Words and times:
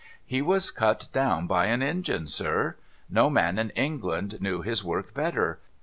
'He 0.35 0.41
was 0.41 0.71
cut 0.71 1.09
down 1.13 1.45
by 1.45 1.67
an 1.67 1.83
engine, 1.83 2.25
sir. 2.25 2.75
No 3.07 3.29
man 3.29 3.59
in 3.59 3.69
England 3.75 4.41
knew 4.41 4.63
his 4.63 4.83
work 4.83 5.13
better. 5.13 5.59